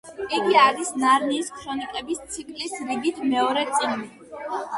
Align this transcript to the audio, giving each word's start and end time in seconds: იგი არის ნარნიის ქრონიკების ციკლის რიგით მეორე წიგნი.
იგი 0.35 0.55
არის 0.61 0.87
ნარნიის 1.03 1.51
ქრონიკების 1.57 2.25
ციკლის 2.37 2.75
რიგით 2.89 3.21
მეორე 3.35 3.67
წიგნი. 3.79 4.11